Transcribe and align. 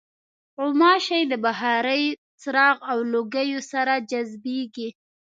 غوماشې 0.57 1.21
د 1.31 1.33
بخارۍ، 1.45 2.03
څراغ 2.41 2.75
او 2.91 2.97
لوګیو 3.13 3.61
سره 3.71 3.93
جذبېږي. 4.09 4.89